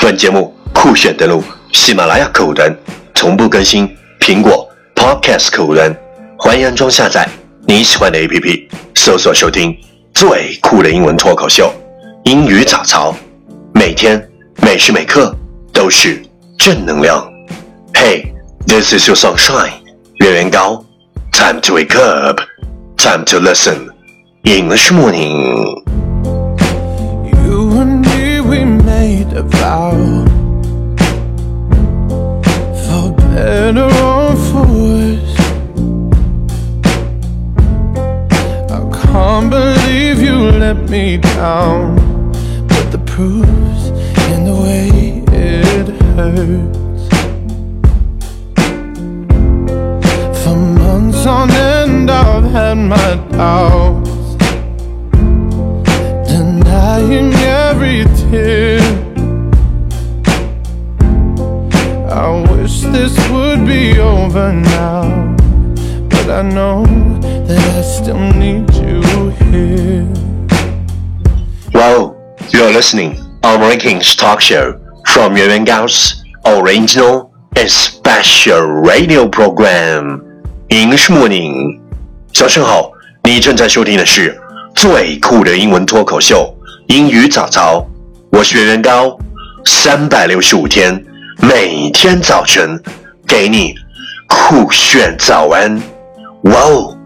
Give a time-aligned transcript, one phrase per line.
[0.00, 2.74] 本节目酷炫登录喜马拉雅客户端，
[3.12, 3.88] 同步更新
[4.20, 5.94] 苹果 Podcast 客户端，
[6.38, 7.28] 欢迎安装下载
[7.66, 9.76] 你喜欢的 APP，搜索收听
[10.14, 11.72] 最酷的英文脱口秀——
[12.24, 13.14] 英语早操，
[13.74, 14.24] 每天
[14.62, 15.34] 每时每刻
[15.72, 16.22] 都是
[16.56, 17.28] 正能量。
[17.92, 18.32] Hey,
[18.66, 19.72] this is your sunshine，
[20.20, 20.84] 月圆高
[21.32, 22.40] ，Time to wake up,
[22.96, 23.88] time to listen.
[24.44, 25.87] English morning.
[29.68, 30.24] Vow
[32.84, 35.36] For better or for worse.
[38.76, 41.80] I can't believe you let me down.
[42.70, 43.84] But the proof's
[44.32, 44.88] in the way
[45.50, 47.04] it hurts.
[50.40, 53.97] For months on end I've had my doubts
[66.37, 66.85] I know
[67.47, 69.01] that I still need you
[69.39, 70.07] here.
[71.73, 72.15] Well,
[72.49, 80.21] you're listening American's talk show from Yuan Gao's original and special radio program
[80.69, 81.79] English Morning。
[82.33, 82.91] 早上好，
[83.23, 84.39] 你正在收听的是
[84.75, 86.55] 最酷的英文脱口秀
[86.87, 87.85] 英语早操。
[88.31, 89.17] 我是袁元高，
[89.65, 91.03] 三百六十五天，
[91.41, 92.81] 每天早晨
[93.27, 93.75] 给你
[94.27, 95.79] 酷炫早安。
[96.42, 96.97] Wow,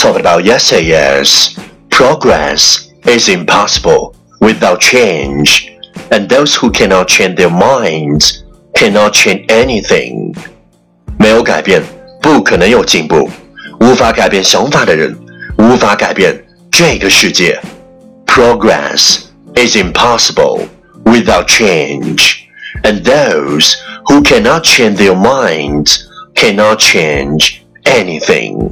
[0.00, 1.56] talked about yesterday is
[1.90, 5.70] progress is impossible without change,
[6.10, 10.34] and those who cannot change their minds cannot change anything.
[11.18, 11.82] 没有改变，
[12.20, 13.30] 不可能有进步。
[13.80, 15.16] 无法改变想法的人，
[15.58, 17.60] 无法改变这个世界。
[18.26, 19.20] Progress
[19.54, 20.66] is impossible
[21.04, 22.34] without change,
[22.82, 23.74] and those
[24.06, 26.00] who cannot change their minds
[26.34, 28.70] cannot change anything.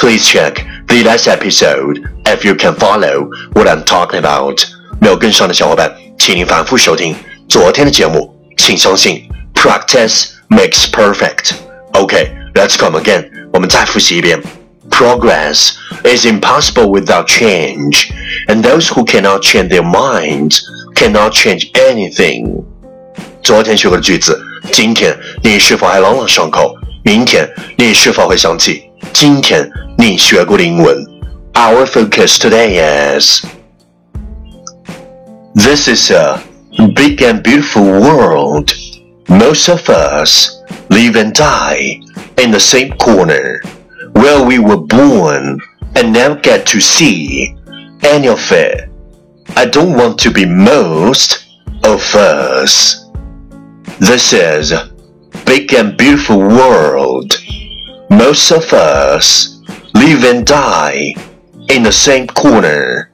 [0.00, 4.62] Please check the last episode if you can follow what I'm talking about.
[5.00, 7.14] 没有跟上的小伙伴，请您反复收听
[7.48, 8.34] 昨天的节目。
[8.56, 11.52] 请相信，practice makes perfect.
[11.92, 13.28] OK, let's come again.
[13.52, 14.40] 我们再复习一遍。
[14.88, 15.72] Progress
[16.04, 18.08] is impossible without change,
[18.46, 20.60] and those who cannot change their minds
[20.94, 22.64] cannot change anything.
[23.42, 24.40] 昨天学过的句子，
[24.72, 26.74] 今天你是否还朗朗上口？
[27.04, 28.82] 明天你是否会想起
[29.12, 31.04] 今天你学过的英文？
[31.54, 33.44] Our focus today is
[35.54, 36.42] This is a
[36.94, 38.74] big and beautiful world.
[39.28, 42.00] Most of us live and die
[42.36, 43.62] in the same corner
[44.12, 45.58] where we were born
[45.94, 47.56] and never get to see
[48.02, 48.90] any of it.
[49.56, 51.46] I don't want to be most
[51.82, 53.06] of us.
[53.98, 54.90] This is a
[55.46, 57.32] big and beautiful world.
[58.10, 59.60] Most of us
[59.94, 61.14] live and die
[61.68, 63.10] in the same corner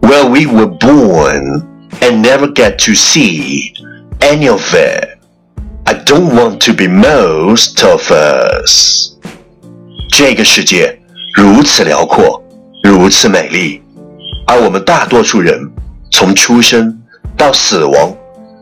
[0.00, 1.62] where we were born
[2.00, 3.72] and never get to see
[4.20, 5.18] any of it.
[5.86, 9.10] I don't want to be most of us.
[10.10, 10.98] 这个世界
[11.34, 12.42] 如此辽阔，
[12.82, 13.82] 如此美丽，
[14.46, 15.58] 而我们大多数人
[16.10, 17.02] 从出生
[17.36, 18.14] 到死亡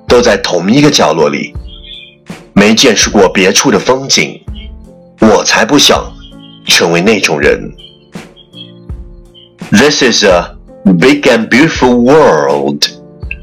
[0.09, 1.55] 都在同一个角落里，
[2.55, 4.41] 没见识过别处的风景。
[5.21, 6.13] 我才不想
[6.67, 7.73] 成为那种人。
[9.71, 12.87] This is a big and beautiful world.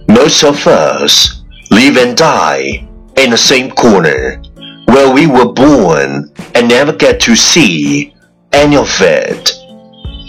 [0.08, 2.86] Most of us live and die
[3.16, 4.42] in the same corner
[4.88, 8.14] where we were born and never get to see
[8.52, 9.54] any of it.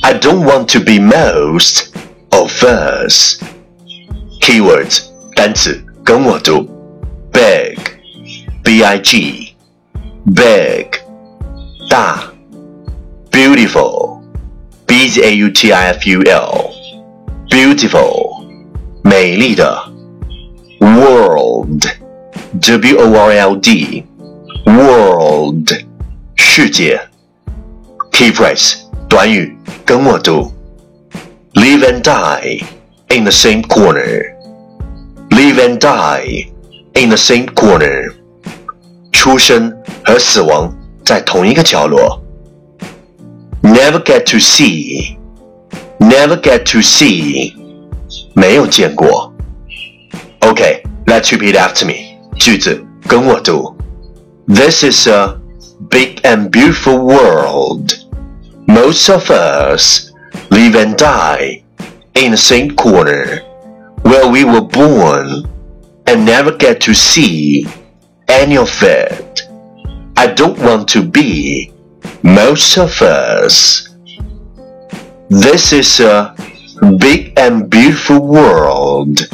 [0.02, 1.94] I don't want to be most
[2.32, 3.38] of us.
[4.40, 5.04] Keywords
[5.34, 6.66] 单词跟我读，
[7.32, 7.78] big,
[8.62, 9.54] b i g,
[10.34, 10.86] big,
[11.88, 12.22] 大，
[13.30, 14.20] beautiful,
[14.86, 16.20] b z a u t i f u
[17.48, 18.44] l，beautiful，
[19.02, 19.82] 美丽的，
[20.80, 25.68] world，w o r l d，world，
[26.36, 27.00] 世界。
[28.12, 28.76] Key phrase
[29.08, 30.52] 短语，跟我读：
[31.54, 32.62] live and die
[33.08, 36.50] in the same corner。live and die
[36.94, 38.12] in the same corner。
[39.12, 39.72] 出生
[40.04, 40.73] 和死亡
[41.04, 42.22] 在同一个角落。
[43.62, 45.16] Never get to see,
[45.98, 47.54] never get to see，
[48.34, 49.32] 没有见过。
[50.40, 52.16] Okay, let's repeat after me.
[52.38, 53.76] 句子跟我读。
[54.48, 55.36] This is a
[55.90, 57.92] big and beautiful world.
[58.66, 60.10] Most of us
[60.50, 61.62] live and die
[62.14, 63.42] in the same corner
[64.02, 65.44] where we were born
[66.06, 67.66] and never get to see
[68.26, 69.23] any of it.
[70.17, 71.73] I don't want to be
[72.23, 73.89] most of us.
[75.29, 76.33] This is a
[76.99, 79.27] big and beautiful world.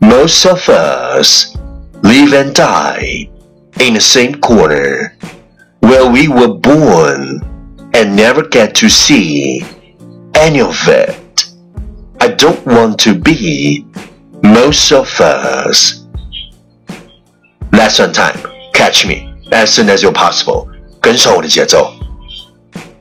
[0.00, 1.56] Most of us
[2.02, 3.30] live and die
[3.80, 5.16] in the same corner
[5.80, 7.40] where we were born
[7.94, 9.64] and never get to see
[10.34, 11.50] any of it.
[12.20, 13.86] I don't want to be
[14.42, 16.04] most of us.
[17.72, 18.38] Lesson time.
[18.74, 20.67] Catch me as soon as you're possible.
[21.01, 22.05] 跟上我的节奏。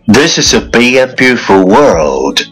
[0.07, 2.47] this is a big and beautiful world.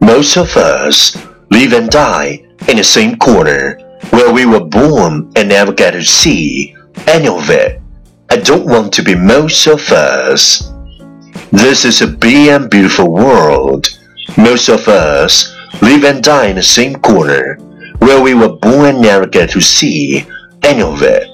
[0.00, 1.16] Most of us
[1.52, 3.78] live and die in the same corner
[4.10, 6.74] where we were born and never get to see
[7.06, 7.80] any of it.
[8.28, 10.72] I don't want to be most of us.
[11.52, 13.86] This is a big and beautiful world.
[14.36, 17.54] Most of us live and die in the same corner
[18.00, 20.26] where we were born and never get to see
[20.64, 21.28] any of it.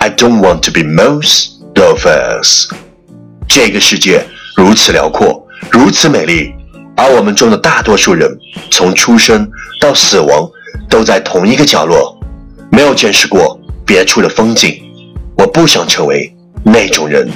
[0.00, 1.51] I don't want to be most
[1.81, 2.67] of us.
[3.47, 4.25] 这个世界
[4.55, 6.53] 如此辽阔，如此美丽，
[6.95, 8.29] 而我们中的大多数人，
[8.71, 9.49] 从出生
[9.79, 10.49] 到死亡，
[10.89, 12.17] 都在同一个角落，
[12.71, 14.81] 没有见识过别处的风景。
[15.37, 17.29] 我不想成为那种人。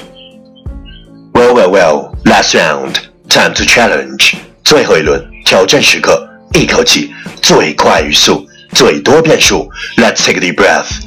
[1.34, 2.12] Well, well, well.
[2.26, 2.96] Last round,
[3.30, 4.36] time to challenge.
[4.64, 7.12] 最后一轮挑战时刻，一口气
[7.42, 9.70] 最快语速，最多变数。
[9.98, 11.07] Let's take a deep breath.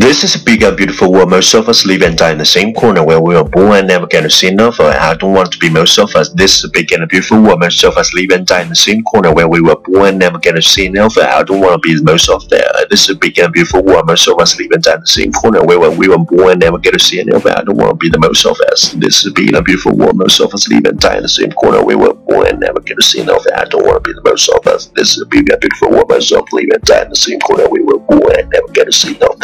[0.00, 1.28] This is a big and beautiful world.
[1.28, 3.86] Most of us live and die in the same corner where we were born and
[3.86, 4.86] never get to see enough of.
[4.86, 6.30] I don't want to be most of us.
[6.30, 7.60] This is a big and beautiful world.
[7.60, 10.18] Most of us live and die in the same corner where we were born and
[10.18, 11.24] never get to see enough of.
[11.24, 12.86] I don't want to be the most of that.
[12.88, 14.06] This is a big and beautiful world.
[14.06, 16.60] Most of us live and die in the same corner where we were born and
[16.60, 17.52] never get to see enough of.
[17.52, 18.92] I don't want to be the most of us.
[18.92, 20.16] This is a big and beautiful world.
[20.16, 22.58] Most of us live and die in the same corner where we were born and
[22.58, 23.52] never get to see enough of.
[23.52, 24.86] I don't want to be the most of us.
[24.96, 26.08] This is a big and beautiful world.
[26.08, 28.48] Most of us live and die in the same corner where we were born and
[28.48, 29.40] never get to see enough of.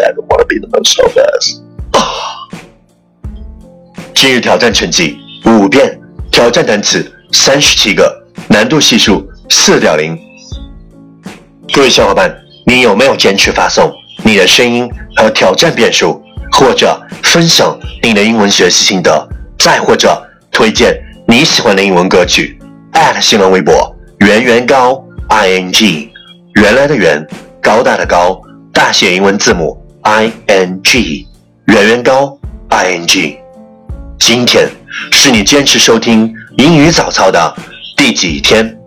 [0.48, 1.60] Be the most of us.
[4.14, 5.98] 今日挑战成绩五遍，
[6.30, 10.16] 挑战单词三十七个，难度系数四点零。
[11.72, 12.34] 各位小伙伴，
[12.64, 13.92] 你有没有坚持发送
[14.24, 16.22] 你的声音和挑战变数，
[16.52, 19.28] 或者分享你的英文学习心得，
[19.58, 20.96] 再或者推荐
[21.26, 22.58] 你喜欢的英文歌曲？
[23.20, 26.10] 新浪微博圆圆高 i n g，
[26.54, 27.26] 原来的圆，
[27.60, 28.40] 高大的高，
[28.72, 29.76] 大写英文字母
[30.08, 31.26] i n g，
[31.66, 32.38] 圆圆高
[32.68, 33.36] i n g。
[34.20, 34.68] 今天
[35.10, 37.56] 是你坚持收听英语早操的
[37.96, 38.78] 第几天？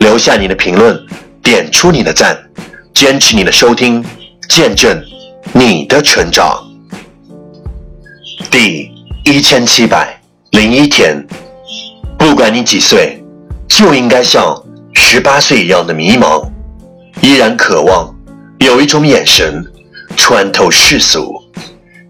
[0.00, 0.94] 留下你的评论，
[1.42, 2.36] 点出你的赞，
[2.92, 4.04] 坚持你的收听，
[4.46, 5.02] 见证
[5.54, 6.62] 你的成长。
[8.50, 8.90] 第
[9.24, 11.26] 一千七百零一天，
[12.18, 13.24] 不管你几岁，
[13.66, 14.54] 就应该像
[14.92, 16.46] 十八岁一样的迷茫，
[17.22, 18.14] 依然渴望
[18.58, 19.64] 有一种眼神
[20.18, 21.32] 穿透世俗，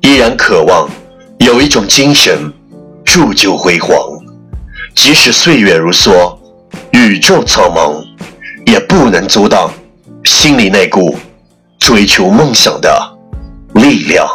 [0.00, 0.91] 依然渴望
[1.38, 2.53] 有一种精神。
[3.05, 3.97] 铸就辉煌，
[4.95, 6.37] 即使岁月如梭，
[6.91, 7.95] 宇宙苍茫，
[8.67, 9.73] 也不能阻挡
[10.25, 11.17] 心里那股
[11.79, 13.17] 追求梦想的
[13.75, 14.27] 力量。